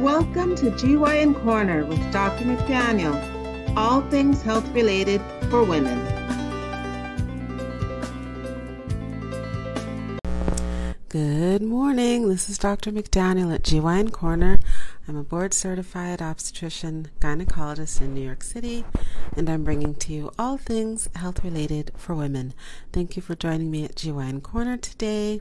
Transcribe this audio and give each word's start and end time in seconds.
Welcome 0.00 0.54
to 0.56 0.70
GYN 0.72 1.42
Corner 1.42 1.86
with 1.86 2.12
Dr. 2.12 2.44
McDaniel, 2.44 3.16
all 3.78 4.02
things 4.10 4.42
health 4.42 4.68
related 4.74 5.22
for 5.48 5.64
women. 5.64 5.98
Good 11.08 11.62
morning. 11.62 12.28
This 12.28 12.50
is 12.50 12.58
Dr. 12.58 12.92
McDaniel 12.92 13.54
at 13.54 13.62
GYN 13.62 14.12
Corner. 14.12 14.60
I'm 15.08 15.16
a 15.16 15.24
board 15.24 15.54
certified 15.54 16.20
obstetrician 16.20 17.08
gynecologist 17.18 18.02
in 18.02 18.12
New 18.12 18.20
York 18.20 18.44
City, 18.44 18.84
and 19.34 19.48
I'm 19.48 19.64
bringing 19.64 19.94
to 19.94 20.12
you 20.12 20.30
all 20.38 20.58
things 20.58 21.08
health 21.14 21.42
related 21.42 21.90
for 21.96 22.14
women. 22.14 22.52
Thank 22.92 23.16
you 23.16 23.22
for 23.22 23.34
joining 23.34 23.70
me 23.70 23.86
at 23.86 23.94
GYN 23.94 24.42
Corner 24.42 24.76
today. 24.76 25.40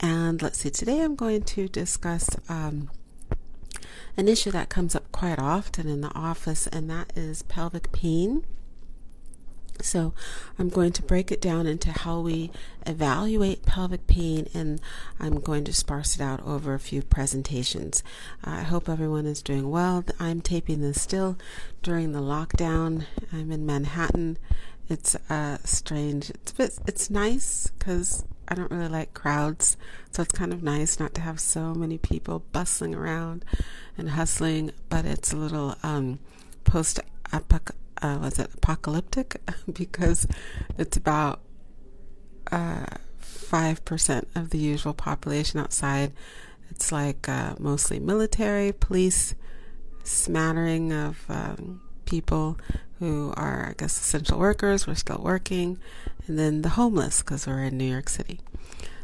And 0.00 0.40
let's 0.40 0.60
see, 0.60 0.70
today 0.70 1.02
I'm 1.02 1.16
going 1.16 1.42
to 1.42 1.68
discuss 1.68 2.30
um, 2.48 2.88
an 4.16 4.28
issue 4.28 4.50
that 4.50 4.68
comes 4.68 4.94
up 4.94 5.10
quite 5.12 5.38
often 5.38 5.88
in 5.88 6.00
the 6.00 6.14
office, 6.14 6.66
and 6.66 6.88
that 6.90 7.12
is 7.16 7.42
pelvic 7.42 7.92
pain. 7.92 8.44
So, 9.80 10.14
I'm 10.56 10.68
going 10.68 10.92
to 10.92 11.02
break 11.02 11.32
it 11.32 11.40
down 11.40 11.66
into 11.66 11.90
how 11.90 12.20
we 12.20 12.52
evaluate 12.86 13.66
pelvic 13.66 14.06
pain, 14.06 14.48
and 14.54 14.80
I'm 15.18 15.40
going 15.40 15.64
to 15.64 15.72
sparse 15.72 16.14
it 16.14 16.20
out 16.20 16.40
over 16.46 16.74
a 16.74 16.78
few 16.78 17.02
presentations. 17.02 18.04
I 18.44 18.62
hope 18.62 18.88
everyone 18.88 19.26
is 19.26 19.42
doing 19.42 19.70
well. 19.70 20.04
I'm 20.20 20.40
taping 20.40 20.80
this 20.80 21.02
still 21.02 21.36
during 21.82 22.12
the 22.12 22.20
lockdown. 22.20 23.06
I'm 23.32 23.50
in 23.50 23.66
Manhattan. 23.66 24.38
It's 24.88 25.16
uh, 25.28 25.58
strange. 25.64 26.30
It's 26.30 26.54
it's 26.86 27.10
nice 27.10 27.70
because 27.78 28.24
I 28.48 28.54
don't 28.54 28.70
really 28.70 28.88
like 28.88 29.14
crowds, 29.14 29.76
so 30.10 30.22
it's 30.22 30.32
kind 30.32 30.52
of 30.52 30.62
nice 30.62 30.98
not 30.98 31.14
to 31.14 31.20
have 31.20 31.40
so 31.40 31.74
many 31.74 31.98
people 31.98 32.44
bustling 32.52 32.94
around 32.94 33.44
and 33.96 34.10
hustling. 34.10 34.72
But 34.88 35.04
it's 35.04 35.32
a 35.32 35.36
little 35.36 35.76
um, 35.82 36.18
post 36.64 37.00
uh, 37.32 38.18
was 38.20 38.38
it 38.38 38.50
apocalyptic 38.54 39.40
because 39.72 40.26
it's 40.78 40.96
about 40.96 41.40
uh, 42.52 42.86
five 43.18 43.78
uh, 43.78 43.82
percent 43.84 44.28
of 44.34 44.50
the 44.50 44.58
usual 44.58 44.94
population 44.94 45.60
outside. 45.60 46.12
It's 46.70 46.92
like 46.92 47.28
uh, 47.28 47.54
mostly 47.58 47.98
military, 47.98 48.72
police, 48.72 49.34
smattering 50.02 50.92
of 50.92 51.24
um, 51.28 51.80
people 52.04 52.58
who 52.98 53.32
are, 53.36 53.68
I 53.70 53.74
guess, 53.76 53.98
essential 53.98 54.38
workers. 54.38 54.86
We're 54.86 54.94
still 54.94 55.20
working, 55.22 55.78
and 56.26 56.38
then 56.38 56.62
the 56.62 56.70
homeless 56.70 57.22
because 57.22 57.46
we're 57.46 57.64
in 57.64 57.76
New 57.76 57.90
York 57.90 58.08
City. 58.08 58.40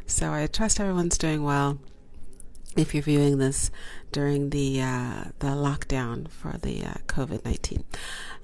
So 0.06 0.32
I 0.32 0.46
trust 0.46 0.80
everyone's 0.80 1.18
doing 1.18 1.42
well. 1.42 1.78
If 2.76 2.94
you're 2.94 3.02
viewing 3.02 3.38
this 3.38 3.70
during 4.12 4.50
the 4.50 4.80
uh, 4.80 5.24
the 5.40 5.48
lockdown 5.48 6.28
for 6.30 6.56
the 6.58 6.84
uh, 6.84 6.94
COVID 7.08 7.44
nineteen, 7.44 7.84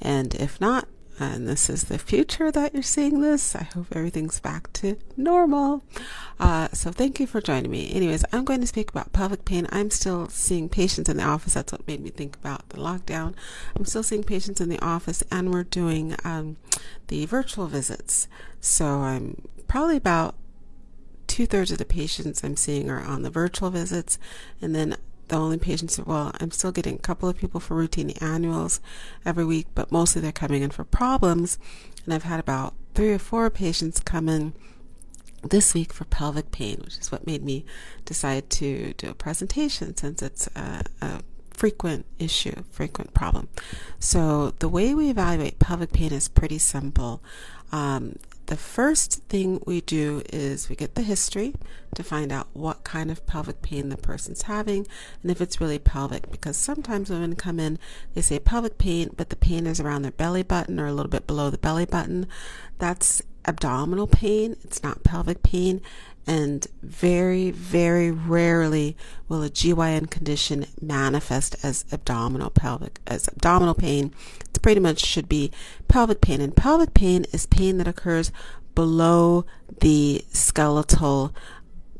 and 0.01 0.35
if 0.35 0.61
not, 0.61 0.89
and 1.19 1.49
this 1.49 1.71
is 1.71 1.85
the 1.85 1.99
future 1.99 2.51
that 2.53 2.75
you're 2.75 2.83
seeing 2.83 3.21
this. 3.21 3.57
I 3.57 3.65
hope 3.65 3.87
everything's 3.93 4.39
back 4.41 4.73
to 4.75 4.97
normal. 5.17 5.83
Uh, 6.39 6.69
so 6.73 6.91
thank 6.91 7.19
you 7.19 7.27
for 7.27 7.41
joining 7.41 7.71
me. 7.71 7.91
Anyways, 7.93 8.25
I'm 8.33 8.45
going 8.45 8.61
to 8.61 8.67
speak 8.67 8.91
about 8.91 9.13
pelvic 9.13 9.45
pain. 9.45 9.67
I'm 9.71 9.91
still 9.91 10.29
seeing 10.29 10.69
patients 10.69 11.09
in 11.09 11.17
the 11.17 11.25
office. 11.25 11.55
That's 11.55 11.73
what 11.73 11.87
made 11.87 12.03
me 12.03 12.11
think 12.11 12.37
about 12.37 12.69
the 12.69 12.79
lockdown. 12.79 13.35
I'm 13.75 13.87
still 13.87 14.03
seeing 14.03 14.25
patients 14.25 14.61
in 14.61 14.69
the 14.69 14.81
office, 14.81 15.23
and 15.31 15.53
we're 15.53 15.65
doing 15.65 16.17
um, 16.25 16.57
the 17.09 17.25
virtual 17.27 17.67
visits. 17.67 18.29
So 18.61 18.87
I'm 18.87 19.49
probably 19.69 19.97
about 19.97 20.35
two 21.27 21.47
thirds 21.47 21.71
of 21.71 21.79
the 21.79 21.85
patients 21.85 22.45
I'm 22.45 22.57
seeing 22.57 22.91
are 22.91 23.03
on 23.03 23.23
the 23.23 23.31
virtual 23.31 23.71
visits, 23.71 24.19
and 24.61 24.75
then 24.75 24.97
the 25.29 25.37
only 25.37 25.59
patients, 25.59 25.99
well, 25.99 26.33
I'm 26.41 26.51
still 26.51 26.73
getting 26.73 26.95
a 26.97 26.99
couple 26.99 27.29
of 27.29 27.37
people 27.37 27.61
for 27.61 27.75
routine 27.75 28.11
annuals 28.21 28.81
every 29.25 29.45
week, 29.45 29.67
but 29.75 29.91
mostly 29.91 30.23
they're 30.23 30.33
coming 30.33 30.63
in 30.63 30.71
for 30.71 30.85
problems. 30.85 31.59
And 32.05 32.15
I've 32.15 32.23
had 32.23 32.41
about 32.41 32.75
three 32.95 33.13
or 33.13 33.19
four 33.19 33.51
patients 33.51 34.01
come 34.01 34.29
in 34.29 34.55
this 35.43 35.75
week 35.75 35.93
for 35.93 36.05
pelvic 36.05 36.51
pain, 36.51 36.81
which 36.85 36.99
is 36.99 37.13
what 37.13 37.27
made 37.27 37.45
me 37.45 37.65
decide 38.05 38.51
to 38.51 38.95
do 38.95 39.11
a 39.11 39.15
presentation 39.15 39.97
since 39.97 40.23
it's 40.23 40.49
a, 40.57 40.83
a 41.01 41.21
frequent 41.51 42.07
issue, 42.19 42.63
frequent 42.71 43.15
problem. 43.15 43.49
So 43.99 44.53
the 44.59 44.69
way 44.69 44.95
we 44.95 45.11
evaluate 45.11 45.59
pelvic 45.59 45.93
pain 45.93 46.13
is 46.13 46.29
pretty 46.29 46.59
simple. 46.59 47.23
Um, 47.73 48.17
the 48.47 48.57
first 48.57 49.23
thing 49.25 49.63
we 49.67 49.81
do 49.81 50.23
is 50.33 50.69
we 50.69 50.77
get 50.77 50.95
the 50.95 51.03
history 51.03 51.55
to 51.95 52.03
find 52.03 52.31
out 52.31 52.49
what 52.53 52.85
kind 52.85 53.11
of 53.11 53.27
pelvic 53.27 53.63
pain 53.63 53.89
the 53.89 53.97
person's 53.97 54.43
having 54.43 54.87
and 55.23 55.31
if 55.31 55.41
it's 55.41 55.61
really 55.61 55.79
pelvic 55.79 56.31
because 56.31 56.57
sometimes 56.57 57.11
women 57.11 57.35
come 57.35 57.59
in 57.59 57.79
they 58.15 58.21
say 58.21 58.39
pelvic 58.39 58.79
pain 58.79 59.11
but 59.17 59.31
the 59.31 59.37
pain 59.37 59.67
is 59.67 59.81
around 59.81 60.03
their 60.03 60.13
belly 60.13 60.43
button 60.43 60.79
or 60.79 60.87
a 60.87 60.93
little 60.93 61.11
bit 61.11 61.27
below 61.27 61.51
the 61.51 61.59
belly 61.59 61.85
button. 61.87 62.27
That's 62.79 63.23
abdominal 63.45 64.07
pain. 64.07 64.57
It's 64.65 64.83
not 64.83 65.05
pelvic 65.05 65.43
pain 65.43 65.81
and 66.27 66.67
very, 66.83 67.51
very 67.51 68.11
rarely 68.11 68.97
will 69.29 69.43
a 69.43 69.51
GYN 69.51 70.11
condition 70.11 70.67
manifest 70.81 71.57
as 71.63 71.85
abdominal 71.93 72.51
pelvic 72.51 73.01
as 73.07 73.29
abdominal 73.29 73.75
pain. 73.75 74.13
It 74.41 74.61
pretty 74.63 74.81
much 74.81 75.05
should 75.05 75.29
be 75.29 75.53
pelvic 75.89 76.21
pain, 76.21 76.41
and 76.41 76.57
pelvic 76.57 76.95
pain 76.95 77.25
is 77.33 77.47
pain 77.47 77.79
that 77.79 77.89
occurs 77.89 78.33
below 78.75 79.47
the 79.81 80.25
skeletal 80.33 81.35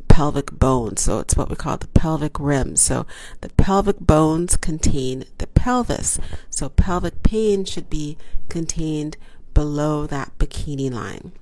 pelvic 0.09 0.51
bone. 0.51 0.97
So 0.97 1.19
it's 1.19 1.37
what 1.37 1.51
we 1.51 1.57
call 1.57 1.77
the 1.77 1.89
pelvic 1.89 2.41
rim. 2.41 2.77
So 2.77 3.07
the 3.43 3.51
pelvic 3.51 4.01
bones 4.01 4.57
contain 4.57 5.25
the 5.39 5.47
pelvis. 5.47 6.19
So 6.49 6.69
pelvic 6.69 7.23
pain 7.23 7.65
should 7.65 7.91
be 7.91 8.17
contained 8.49 9.17
below 9.53 10.07
that 10.07 10.33
bikini 10.39 10.91
line. 10.91 11.33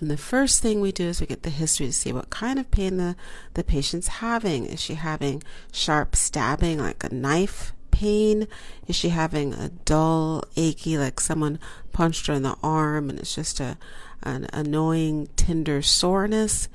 And 0.00 0.10
the 0.10 0.16
first 0.16 0.60
thing 0.60 0.80
we 0.80 0.92
do 0.92 1.04
is 1.04 1.20
we 1.20 1.26
get 1.26 1.44
the 1.44 1.50
history 1.50 1.86
to 1.86 1.92
see 1.92 2.12
what 2.12 2.30
kind 2.30 2.58
of 2.58 2.70
pain 2.70 2.96
the, 2.96 3.16
the 3.54 3.64
patient's 3.64 4.08
having. 4.08 4.66
Is 4.66 4.80
she 4.80 4.94
having 4.94 5.42
sharp 5.72 6.16
stabbing, 6.16 6.78
like 6.78 7.04
a 7.04 7.14
knife 7.14 7.72
pain? 7.90 8.48
Is 8.88 8.96
she 8.96 9.10
having 9.10 9.54
a 9.54 9.68
dull, 9.68 10.44
achy, 10.56 10.98
like 10.98 11.20
someone 11.20 11.58
punched 11.92 12.26
her 12.26 12.34
in 12.34 12.42
the 12.42 12.56
arm 12.62 13.08
and 13.08 13.18
it's 13.18 13.34
just 13.34 13.60
a 13.60 13.78
an 14.22 14.46
annoying, 14.52 15.28
tender 15.36 15.82
soreness? 15.82 16.68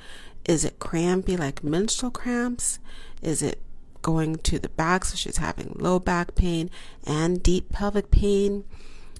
Is 0.45 0.63
it 0.63 0.79
crampy, 0.79 1.35
like 1.35 1.63
menstrual 1.63 2.11
cramps? 2.11 2.79
Is 3.21 3.41
it 3.41 3.61
going 4.01 4.37
to 4.37 4.59
the 4.59 4.69
back, 4.69 5.03
so 5.05 5.15
she's 5.15 5.37
having 5.37 5.75
low 5.77 5.99
back 5.99 6.35
pain 6.35 6.69
and 7.05 7.43
deep 7.43 7.69
pelvic 7.69 8.11
pain? 8.11 8.63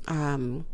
Um, 0.08 0.66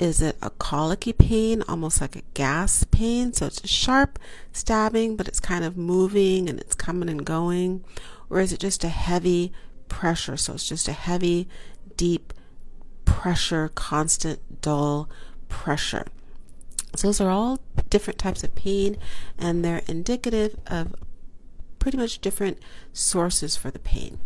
is 0.00 0.20
it 0.20 0.36
a 0.42 0.50
colicky 0.50 1.12
pain, 1.12 1.62
almost 1.68 2.00
like 2.00 2.16
a 2.16 2.22
gas 2.34 2.84
pain? 2.84 3.32
So 3.32 3.46
it's 3.46 3.68
sharp 3.68 4.18
stabbing, 4.52 5.16
but 5.16 5.28
it's 5.28 5.40
kind 5.40 5.64
of 5.64 5.76
moving 5.76 6.48
and 6.48 6.58
it's 6.60 6.74
coming 6.74 7.08
and 7.08 7.24
going. 7.24 7.84
Or 8.28 8.40
is 8.40 8.52
it 8.52 8.60
just 8.60 8.82
a 8.84 8.88
heavy 8.88 9.52
pressure? 9.88 10.36
So 10.36 10.54
it's 10.54 10.68
just 10.68 10.88
a 10.88 10.92
heavy, 10.92 11.48
deep 11.96 12.32
pressure, 13.04 13.70
constant, 13.74 14.60
dull 14.60 15.08
pressure. 15.48 16.06
So 16.96 17.08
those 17.08 17.20
are 17.20 17.30
all 17.30 17.60
different 17.90 18.18
types 18.18 18.42
of 18.44 18.54
pain 18.54 18.96
and 19.38 19.64
they're 19.64 19.82
indicative 19.86 20.56
of 20.66 20.94
pretty 21.78 21.98
much 21.98 22.20
different 22.20 22.58
sources 22.92 23.56
for 23.56 23.70
the 23.70 23.78
pain. 23.78 24.18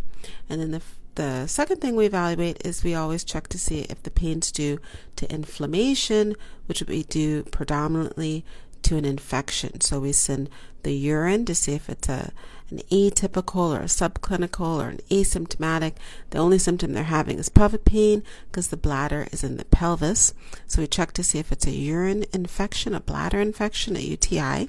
And 0.48 0.60
then 0.60 0.70
the 0.70 0.82
the 1.18 1.48
second 1.48 1.80
thing 1.80 1.96
we 1.96 2.06
evaluate 2.06 2.64
is 2.64 2.84
we 2.84 2.94
always 2.94 3.24
check 3.24 3.48
to 3.48 3.58
see 3.58 3.80
if 3.90 4.00
the 4.04 4.10
pain's 4.10 4.52
due 4.52 4.78
to 5.16 5.28
inflammation, 5.34 6.36
which 6.66 6.80
would 6.80 6.88
be 6.88 7.02
due 7.02 7.42
predominantly 7.42 8.44
to 8.82 8.96
an 8.96 9.04
infection. 9.04 9.80
So 9.80 9.98
we 9.98 10.12
send 10.12 10.48
the 10.84 10.92
urine 10.92 11.44
to 11.46 11.56
see 11.56 11.74
if 11.74 11.88
it's 11.88 12.08
a 12.08 12.32
an 12.70 12.82
atypical 12.92 13.74
or 13.74 13.80
a 13.80 13.84
subclinical 13.86 14.80
or 14.80 14.88
an 14.88 15.00
asymptomatic. 15.10 15.94
The 16.30 16.38
only 16.38 16.58
symptom 16.58 16.92
they're 16.92 17.04
having 17.04 17.38
is 17.38 17.48
pelvic 17.48 17.84
pain 17.84 18.22
because 18.50 18.68
the 18.68 18.76
bladder 18.76 19.26
is 19.32 19.42
in 19.42 19.56
the 19.56 19.64
pelvis. 19.64 20.34
So 20.68 20.82
we 20.82 20.86
check 20.86 21.12
to 21.14 21.24
see 21.24 21.40
if 21.40 21.50
it's 21.50 21.66
a 21.66 21.72
urine 21.72 22.26
infection, 22.32 22.94
a 22.94 23.00
bladder 23.00 23.40
infection, 23.40 23.96
a 23.96 24.00
UTI. 24.00 24.68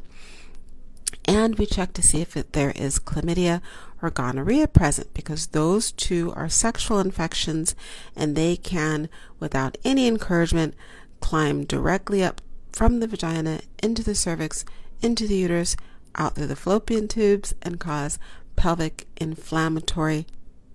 And 1.25 1.57
we 1.57 1.65
check 1.65 1.94
to 1.94 2.01
see 2.01 2.21
if 2.21 2.35
it, 2.35 2.53
there 2.53 2.71
is 2.71 3.00
chlamydia 3.00 3.61
or 4.01 4.09
gonorrhea 4.09 4.67
present 4.67 5.13
because 5.13 5.47
those 5.47 5.91
two 5.91 6.31
are 6.35 6.50
sexual 6.50 7.00
infections 7.00 7.75
and 8.15 8.35
they 8.35 8.56
can, 8.56 9.09
without 9.39 9.77
any 9.83 10.07
encouragement, 10.07 10.73
climb 11.19 11.65
directly 11.65 12.23
up 12.23 12.41
from 12.71 13.00
the 13.00 13.07
vagina 13.07 13.61
into 13.83 14.03
the 14.03 14.15
cervix, 14.15 14.63
into 15.01 15.27
the 15.27 15.35
uterus, 15.35 15.75
out 16.15 16.35
through 16.35 16.47
the 16.47 16.56
fallopian 16.56 17.07
tubes, 17.07 17.53
and 17.61 17.79
cause 17.79 18.17
pelvic 18.56 19.07
inflammatory 19.17 20.25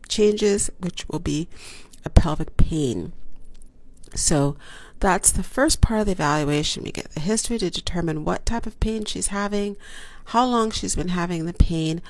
changes, 0.08 0.70
which 0.78 1.08
will 1.08 1.18
be 1.18 1.48
a 2.04 2.10
pelvic 2.10 2.56
pain. 2.56 3.12
So 4.14 4.56
that's 5.04 5.32
the 5.32 5.42
first 5.42 5.82
part 5.82 6.00
of 6.00 6.06
the 6.06 6.12
evaluation. 6.12 6.82
We 6.82 6.90
get 6.90 7.10
the 7.10 7.20
history 7.20 7.58
to 7.58 7.68
determine 7.68 8.24
what 8.24 8.46
type 8.46 8.64
of 8.64 8.80
pain 8.80 9.04
she's 9.04 9.26
having, 9.26 9.76
how 10.28 10.46
long 10.46 10.70
she's 10.70 10.96
been 10.96 11.08
having 11.08 11.44
the 11.44 11.52
pain, 11.52 12.00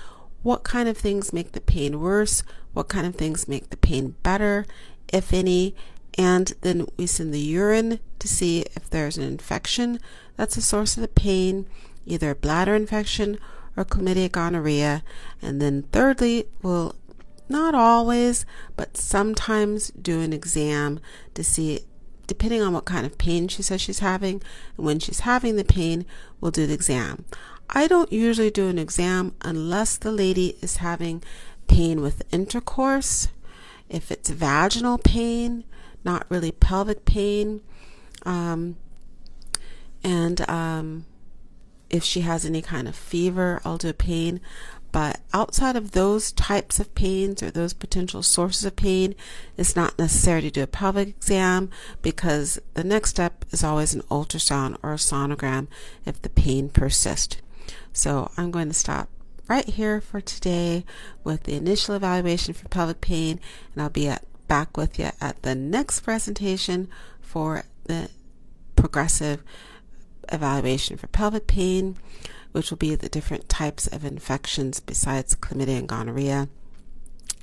what 0.44 0.62
kind 0.62 0.88
of 0.88 0.96
things 0.96 1.32
make 1.32 1.50
the 1.50 1.61
pain 1.61 1.99
worse, 1.99 2.44
what 2.73 2.87
kind 2.87 3.05
of 3.05 3.17
things 3.17 3.49
make 3.49 3.70
the 3.70 3.76
pain 3.76 4.14
better, 4.23 4.64
if 5.12 5.32
any, 5.32 5.75
and 6.17 6.52
then 6.61 6.87
we 6.96 7.05
send 7.05 7.35
the 7.35 7.41
urine 7.41 7.99
to 8.20 8.29
see 8.29 8.61
if 8.76 8.88
there's 8.88 9.19
an 9.19 9.25
infection 9.25 9.99
that's 10.37 10.55
the 10.55 10.62
source 10.62 10.96
of 10.96 11.00
the 11.00 11.08
pain, 11.08 11.67
either 12.06 12.31
a 12.31 12.37
bladder 12.37 12.76
infection 12.76 13.38
or 13.76 13.85
chlamydia 13.85 14.31
gonorrhea. 14.31 15.02
And 15.43 15.61
then 15.61 15.82
thirdly, 15.91 16.46
we'll 16.62 16.94
not 17.49 17.75
always, 17.75 18.46
but 18.76 18.96
sometimes 18.96 19.91
do 19.91 20.20
an 20.20 20.32
exam 20.32 21.00
to 21.35 21.43
see, 21.43 21.81
depending 22.26 22.62
on 22.62 22.72
what 22.72 22.84
kind 22.84 23.06
of 23.06 23.18
pain 23.18 23.48
she 23.48 23.62
says 23.62 23.80
she's 23.80 23.98
having, 24.00 24.42
and 24.76 24.86
when 24.86 24.98
she's 24.98 25.20
having 25.20 25.56
the 25.56 25.64
pain, 25.64 26.04
we'll 26.40 26.50
do 26.50 26.66
the 26.66 26.74
exam. 26.74 27.24
I 27.70 27.86
don't 27.86 28.12
usually 28.12 28.50
do 28.50 28.68
an 28.68 28.78
exam 28.78 29.34
unless 29.42 29.96
the 29.96 30.12
lady 30.12 30.56
is 30.60 30.76
having 30.78 31.22
pain 31.66 32.00
with 32.00 32.22
intercourse. 32.32 33.28
If 33.88 34.10
it's 34.10 34.30
vaginal 34.30 34.98
pain, 34.98 35.64
not 36.04 36.26
really 36.28 36.52
pelvic 36.52 37.04
pain, 37.04 37.60
um, 38.24 38.76
and 40.02 40.48
um, 40.48 41.06
if 41.90 42.04
she 42.04 42.20
has 42.20 42.44
any 42.44 42.60
kind 42.60 42.88
of 42.88 42.94
fever, 42.94 43.60
I'll 43.64 43.78
do 43.78 43.88
a 43.88 43.94
pain. 43.94 44.40
But 44.94 45.19
outside 45.32 45.75
of 45.75 45.91
those 45.91 46.31
types 46.31 46.79
of 46.79 46.94
pains 46.94 47.43
or 47.43 47.50
those 47.50 47.73
potential 47.73 48.23
sources 48.23 48.64
of 48.64 48.76
pain, 48.76 49.17
it's 49.56 49.75
not 49.75 49.99
necessary 49.99 50.43
to 50.43 50.52
do 50.52 50.62
a 50.62 50.69
pelvic 50.69 51.08
exam 51.08 51.70
because 52.00 52.61
the 52.75 52.85
next 52.85 53.11
step 53.11 53.44
is 53.50 53.64
always 53.64 53.93
an 53.93 54.02
ultrasound 54.02 54.76
or 54.85 54.93
a 54.93 54.96
sonogram 54.96 55.67
if 56.06 56.23
the 56.23 56.29
pain 56.29 56.69
persists. 56.69 57.38
So 57.93 58.31
I'm 58.37 58.52
going 58.52 58.69
to 58.69 58.73
stop 58.75 59.08
right 59.49 59.64
here 59.69 60.00
for 60.00 60.20
today 60.20 60.85
with 61.25 61.43
the 61.43 61.56
initial 61.56 61.96
evaluation 61.96 62.55
for 62.55 62.69
pelvic 62.69 63.00
pain, 63.00 63.41
and 63.75 63.82
I'll 63.82 63.91
be 63.91 64.06
at, 64.06 64.25
back 64.46 64.76
with 64.76 64.96
you 65.00 65.11
at 65.20 65.43
the 65.43 65.56
next 65.56 66.02
presentation 66.02 66.88
for 67.20 67.64
the 67.87 68.11
progressive 68.76 69.43
evaluation 70.31 70.96
for 70.96 71.08
pelvic 71.08 71.49
pain, 71.49 71.96
which 72.54 72.70
will 72.70 72.78
be 72.78 72.94
the 72.94 73.08
different 73.08 73.48
types 73.48 73.88
of 73.88 74.04
infections 74.04 74.78
besides 74.78 75.34
chlamydia 75.34 75.76
and 75.76 75.88
gonorrhea 75.88 76.48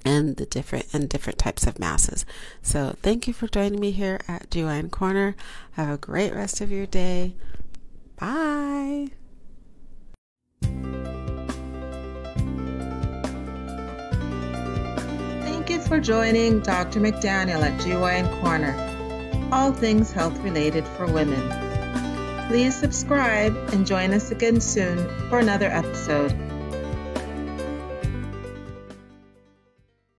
and 0.05 0.37
the 0.37 0.45
different 0.45 0.85
and 0.93 1.09
different 1.09 1.37
types 1.37 1.67
of 1.67 1.77
masses. 1.77 2.25
So 2.61 2.95
thank 3.01 3.27
you 3.27 3.33
for 3.33 3.47
joining 3.47 3.81
me 3.81 3.91
here 3.91 4.21
at 4.29 4.49
GYN 4.49 4.89
Corner. 4.89 5.35
Have 5.73 5.89
a 5.89 5.97
great 5.97 6.33
rest 6.33 6.61
of 6.61 6.71
your 6.71 6.85
day. 6.85 7.35
Bye. 8.15 9.09
Thank 15.41 15.69
you 15.69 15.81
for 15.81 15.99
joining 15.99 16.61
Dr. 16.61 17.01
McDaniel 17.01 17.61
at 17.61 17.77
GYN 17.81 18.41
Corner. 18.41 18.77
All 19.51 19.73
things 19.73 20.13
health 20.13 20.39
related 20.39 20.87
for 20.87 21.05
women. 21.05 21.70
Please 22.51 22.77
subscribe 22.77 23.55
and 23.71 23.87
join 23.87 24.11
us 24.11 24.29
again 24.29 24.59
soon 24.59 24.97
for 25.29 25.39
another 25.39 25.67
episode. 25.67 26.50